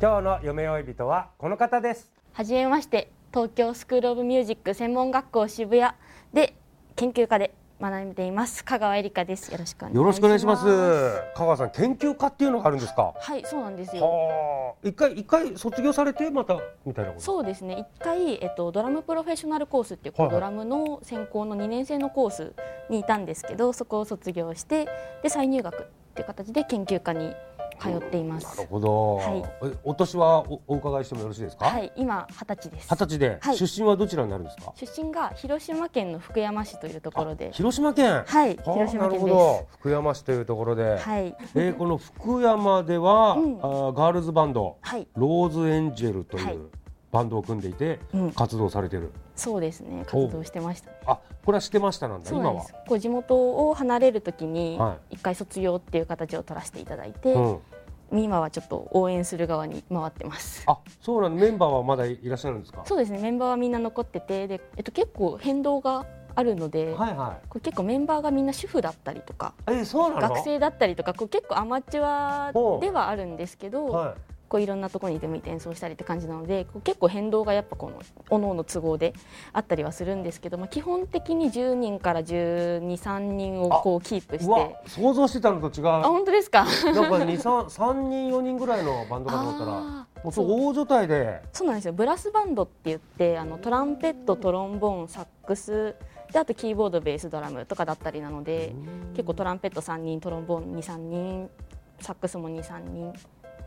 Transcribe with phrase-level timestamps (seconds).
[0.00, 2.10] 今日の夢追い人はこの方です。
[2.32, 5.92] はじめまして東京スクールオブミュージック専門学校渋谷
[6.32, 6.54] で
[6.96, 8.64] 研究科で学んでいます。
[8.64, 9.52] 香川えりかです。
[9.52, 9.96] よろしくお願いします。
[9.98, 10.64] よろしくお願いします。
[11.34, 13.12] 香川さん研究科っていうのがあるんですか？
[13.18, 14.02] はいそうなんですよ。
[14.06, 14.88] はあ。
[14.88, 17.78] 一回一回卒業されてまたみたいなことそうですね。
[17.78, 20.34] 一回、えっと、ドラムプロフェッショナルコースっていう、はいはい。
[20.36, 22.54] ドラムの専攻の2年生のコース
[22.88, 24.88] にいたんですけどそこを卒業して
[25.22, 27.34] で再入学っていう形で研究科に
[27.80, 28.56] 通っています。
[28.56, 29.42] なるほど、はい。
[29.64, 31.66] えお年はおお伺いしてもよろしいですか？
[31.66, 32.88] はい今二十歳です。
[32.90, 33.56] 二十歳で、はい。
[33.56, 34.72] 出身はどちらになるんですか？
[34.76, 37.50] 出身が広島県の福山市というところで。
[37.52, 38.24] 広島県。
[38.26, 39.66] はいはあ広島県なるほでど。
[39.78, 41.36] 福山市というところで、すはい。
[41.54, 43.58] えーこの福山では、うん。
[43.62, 45.06] あーガールズバンドはい。
[45.14, 46.56] ローズエンジェルといはい。
[46.56, 46.68] う
[47.12, 48.32] バンドを組んでいて、うん。
[48.32, 49.10] 活動されてる。
[49.36, 50.04] そうですね。
[50.06, 50.90] 活動してました。
[51.06, 52.30] あこれはしてましたなんだ。
[52.30, 52.62] 今は？
[52.86, 57.60] こう地元を離れるときには一回卒業っていう形を取らせていただいて、う
[58.14, 60.62] ん、今はちょっと応援する側に回ってます。
[60.66, 61.42] あそうなんだ。
[61.42, 62.82] メンバーはまだいらっしゃるんですか？
[62.84, 63.18] そうですね。
[63.18, 69.72] メンバーはみんな残っててで、えっと、結構変動があるので、はいはこれ結構メンバーがみんな主婦だったりとかい。
[69.72, 74.14] えそうなの学生だったりとかこう結構アマチュアではあるんですけど、は
[74.50, 79.14] こういろんなところに出向いて演奏したりって感じなので結構変動がやっぱこの各々の都合で
[79.52, 84.44] あったりはするんですけど、まあ、基本的に10人から1 2 3人をこうキープして。
[84.44, 85.86] いうわ想像してたのと違う。
[85.86, 86.64] あ本当ですか？
[86.64, 91.42] なんか二三三人四人ぐらいのバンドかと思ったらもう大所帯で。
[91.52, 91.92] そうなんですよ。
[91.92, 95.94] ブラスバンドって言ってあのトランペットトロンボーンサックス
[96.32, 98.74] であとキーボードベースドラムとかだったりなので
[99.12, 101.50] 結構トランペット3人トロンボーン23人
[102.00, 103.12] サックスも23人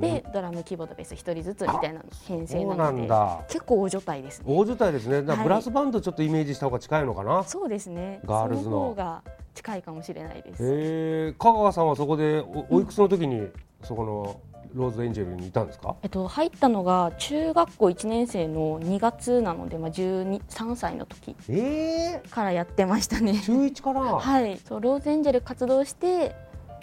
[0.00, 4.44] でドラムキーボードベース1人ずつみたいな編成ななので結構大所帯ですね。
[4.46, 5.22] 大所帯ですね。
[5.22, 5.44] だからはい。
[5.44, 8.20] ブラスバンドちょっとイメージした方が近いのかな、そうですね。
[8.24, 8.70] ガールズの。
[8.70, 9.22] その方が
[9.54, 10.62] 近いかもしれないです。
[10.64, 13.48] へえ香川さんはそこでおおいくつの時に
[13.82, 14.40] そこの
[14.74, 15.94] ローズエンジェルにいたんですか？
[16.02, 23.40] えっと、入ったのが中学校1年生の2月なので、まあ、12 3歳の時ええからやってましたね。
[23.40, 26.34] 中一から、 はい、そうローズエンジェル活動して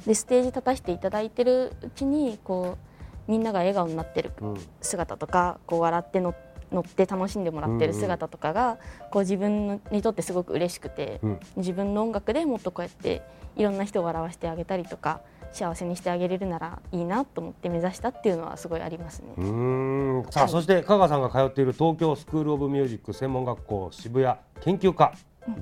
[0.05, 2.90] でステージ立たせていただいてるうちにこう
[3.31, 4.57] みんなが笑顔になってるうん。
[4.81, 6.35] 姿とかこう笑っての
[6.69, 8.77] 乗って楽しんでもらってる姿とかが、
[9.09, 11.39] こう自分にとってすごく嬉しくて、うん。
[11.55, 13.21] 自分の音楽でもっとこうやって
[13.55, 15.21] いろんな人を笑わせてあげたりとか
[15.53, 19.33] 幸せにしてあげれるならいいなと思って目指したっていうのはすごいありますね。
[19.37, 20.31] うーん。
[20.31, 25.13] さあ、はいそして香川さんが通っている東京スクールオブミュージック専門学校渋谷研究科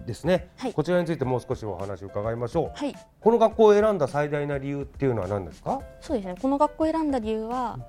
[0.06, 0.74] ですね、はい。
[0.74, 2.72] こちらについてもう少しお話を伺いましょう。
[2.78, 2.96] はい。
[3.22, 5.82] この学校を選んだ最大な理由っていうのは何ですか？
[6.02, 6.36] そうですね。
[6.42, 7.80] この学校を選んだ理由は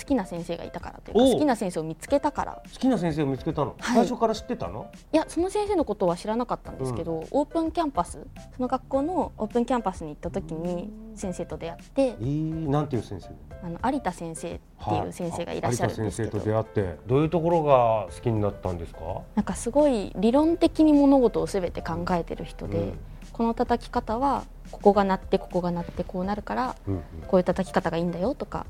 [0.00, 2.62] 好きな先生がいたからというか好きな先生を見つけたから。
[2.72, 3.94] 好きな先生を見つけたの、はい。
[3.96, 4.90] 最初から知ってたの？
[5.12, 13.28] いやその先生のことは知らなかったんですけど、オープンキャンパスその学校のオープンキャンパスに行った時に先生と出会ってえー、なんていう先生？
[13.62, 19.00] あの有田先生っていう先生がいらっしゃるんですけど、有田先生と出会ってどういうところが好きになったんですか？
[19.34, 22.98] なんかすごい理論的に物事をすべて考えてる人で、うん。
[23.32, 27.02] この叩き方はここが鳴ってここが鳴ってこうなるからうんうん。
[27.26, 28.66] こういう叩き方がいいんだよとか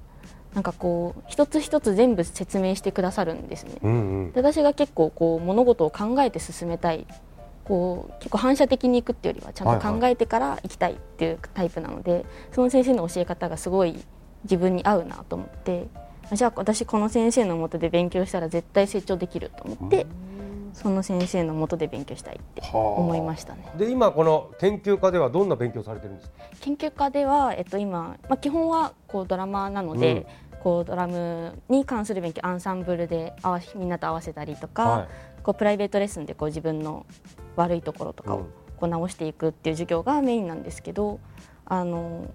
[0.55, 3.73] なんかこう一つ一つ全部説明してくださるんですね。
[3.83, 4.33] うんうん。
[4.33, 7.07] で私が結構こう物事を考えて進めたい。
[7.63, 13.97] こう結構反射的にいくっていうよりはちゃんと考えてから行きたいっていうタイプなので、その先生の教え方がすごい
[14.43, 15.87] 自分に合うなと思って
[16.33, 20.07] あじゃあ私この先生のもとで勉強したら絶対成長できると思って、
[20.73, 23.71] その先生のもとで勉強したいって思いましたね。
[23.77, 26.29] で今この研究家ではどんな勉強されてるんです？
[26.29, 30.27] か研究家では、えっと、今、まあ、基本はこうドラマーなので、
[30.63, 35.09] こうドラムに関する勉強アンサンブルで合わみんなと合わせたりとか、はい。
[35.43, 37.07] こうプライベートレッスンでこう自分の
[37.57, 38.45] 悪いところとかをうん。
[38.77, 41.21] こう直していくっていう授業がメインなんですけど
[41.67, 42.31] あの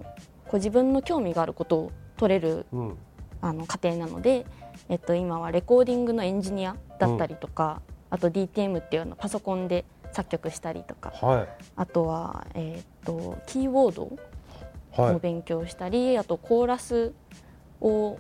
[0.46, 2.98] こう自分の興味があることを取れるうん。
[3.42, 4.48] あの家庭なので、
[4.90, 7.82] えっと、今はレコーディングのエンジニアだったりとか、
[8.16, 9.84] あと DTM っていうのパソコンで
[10.14, 11.48] 作曲したりとか、はい。
[11.76, 14.10] あとは、えっとキーボード
[14.96, 15.16] はい。
[15.16, 17.14] を勉強したり、あとコーラス
[17.82, 18.18] を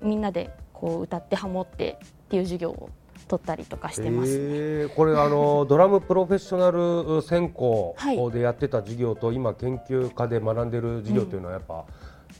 [0.00, 2.90] みんなでこう歌ってハモってっていう授業を
[3.28, 4.94] 取ったりとかしてます、えー。
[4.94, 8.30] これあの ドラムプロフェッショナル専攻はい。
[8.32, 11.84] でやってた授業と今研究家で学んでる授業というのはやっぱ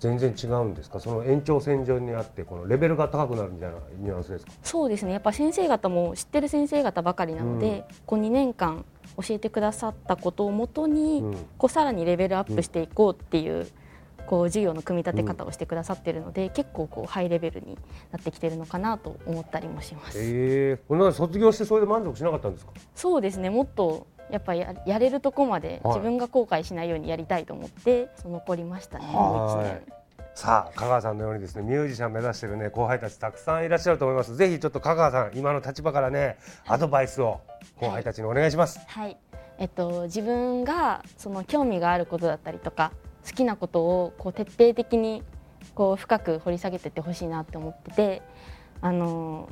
[0.00, 4.52] 全然違うんですか、その延長線上にあってこのレベルが高くなるみたいなニュアンスですか？
[4.62, 5.12] そうですね。
[5.12, 8.84] やっぱ先生方も知ってる先生方ばかりなので、こう2年間
[9.22, 11.36] 教えてくださったことをもとに、うん。
[11.58, 13.66] こうさらにレベルアップしていこうっていう,、
[14.26, 17.78] こう授業の組み立て方をしてくださっているので、結構こうハイレベルに
[18.10, 20.18] なってきてるのかなと思ったりもします。
[20.18, 22.72] ええこれなんか卒業してそれで満足しなかったんですか？
[22.94, 23.50] そうですね。
[23.50, 25.94] もっとやっぱややれるとこまではい。
[25.94, 29.04] 自分が後悔しないようにやりたいと思って、残りましたね。
[30.34, 34.34] さあ香川さんのようにですねミュージシャン目指してるね後輩たちたくさんいらっしゃると思います。
[34.34, 37.40] ぜひちょっと香川さん今の立場からねアドバイスを
[37.76, 39.18] 後輩たちにお願いします、はい、
[39.58, 42.92] えっと、自分がその興味があることだったりとか
[43.26, 45.22] 好きなことをこう徹底的に
[45.74, 48.22] こう深く掘り下げていってほしいなって思ってて
[48.80, 49.48] あの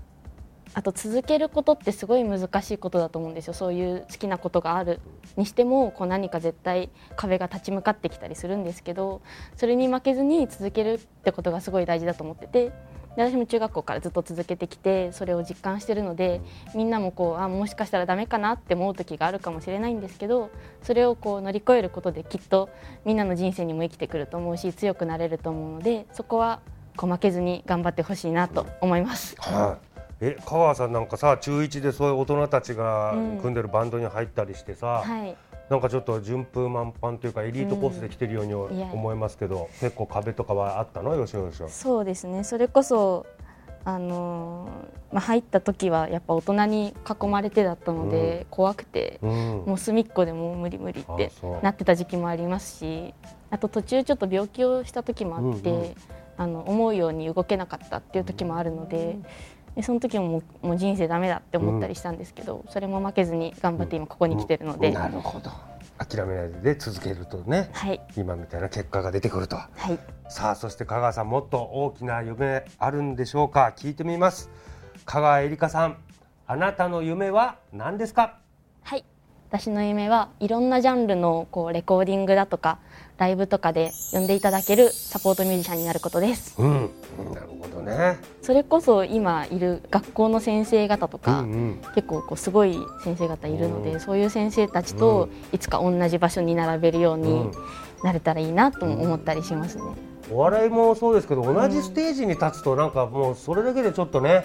[0.72, 3.54] あと続けることってすごい難しいことだと思うんですよ。
[3.54, 5.00] そういう好きなことがある
[5.36, 9.20] にしてもこう何か絶対壁が立ち向かってきたりするんですけど
[9.56, 12.72] それに負けずに続けるってことがすごい大事だと思ってて
[13.20, 16.40] で私も中学校からずっと続けてきてそれを実感してるので
[16.74, 20.50] みんなもこうあもしかしたらダメかなって思う時があるかもしれないんですけど
[20.82, 22.70] それをこう乗り越えることできっと
[23.04, 26.60] みんなの人生にも生きてくると思うし強くなれると思うのでそこは
[26.96, 29.36] こう負けずに頑張ってほしいなと思います。
[29.38, 29.90] はい。
[30.22, 33.38] え香川さんなんかさ中1でそういう大人たちがうん。
[33.38, 35.36] 組んでるバンドに入ったりしてさ、はい
[35.70, 41.14] なんかちょっと順風満帆というかエリートコースで来てるように思いますけど、結構壁とかはあったの？
[41.14, 42.42] よしよしよそうですね。
[42.42, 43.24] それこそ
[43.84, 49.30] あのーまあ、入った時はやっぱ大人に囲まれてだったので、怖くてうん。
[49.64, 51.30] もう隅っこでもう無理無理って
[51.62, 53.14] なってた時期もありますし
[53.50, 55.94] あと途中ちょっと病気をした時もあって、うんうん
[56.36, 59.18] あの思うように動けなかったっていう時もあるので。
[59.76, 65.50] でその時ももう人生ダメだって思ったりしたんですけど、それも負けずに頑張って今ここに来てるので、なるほど。
[65.98, 68.00] 諦めないで続けるとねはい。
[68.16, 69.56] 今みたいな結果が出てくると。
[69.56, 69.98] はい。
[70.28, 73.74] さあそして香川さんもっと大きな夢あるんでしょうか？
[73.76, 74.48] 聞いてみます。
[75.04, 75.98] 香川えりかさん
[76.46, 78.38] あなたの夢は何ですか？
[78.82, 79.04] はい。
[79.50, 82.78] 私の夢はいろんなジャンルのこうレコーディングだとか
[83.18, 86.54] ライブとかで呼んでいただけるサポートミュージシャンになることです。
[86.58, 86.90] うん
[88.00, 88.18] ね。
[88.42, 91.80] それこそ今いる学校の先生方とか、うんうん。
[91.94, 94.00] 結構こうすごい先生方いるので、うん。
[94.00, 95.54] そういう先生たちうとん。
[95.54, 97.52] いつか同じ場所に並べるよううにん。
[98.02, 99.82] なれたらいいなとも思ったりしますね。
[100.32, 104.44] お笑いもそうですけど同じステージに立つとなんかもうそれだけでちょっとね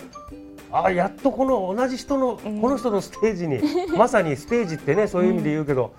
[0.72, 2.60] あやっとこの同じ人の、うん。
[2.62, 3.60] この人のステージに
[3.96, 5.94] まさにステージってねそういう意味で言うけど、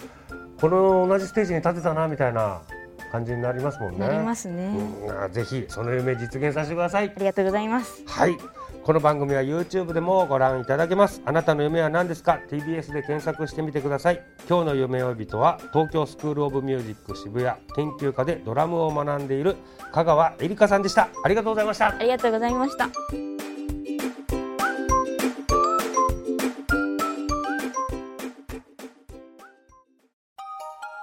[0.61, 2.61] この同じステージに立てたなみたいな
[3.07, 3.99] 感じになりますもんね。
[3.99, 4.77] なりますね、
[5.07, 7.19] うんあぜひその夢実現させてくださいあ。
[7.19, 8.03] りがとうございます。
[8.07, 8.37] はい。
[8.85, 11.21] この番組は YouTube でもご覧いただけます。
[11.25, 14.23] あなたの夢は何ですか ?TBS で検索してみてください。
[14.49, 19.57] 今日の夢追い人は東京スクールオブミュージック渋谷研究科でドラムを学んでいる
[19.93, 21.09] 香川えりかさんでした。
[21.25, 21.99] ありがとうございましたあ。
[21.99, 23.36] りがとうございました。